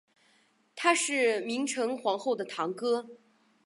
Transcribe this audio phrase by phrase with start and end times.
[0.75, 3.07] 他是明成皇后的堂哥。